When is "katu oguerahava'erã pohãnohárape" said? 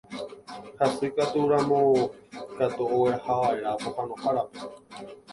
2.57-4.59